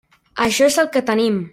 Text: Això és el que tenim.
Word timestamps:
Això 0.45 0.69
és 0.71 0.79
el 0.85 0.91
que 0.97 1.07
tenim. 1.13 1.43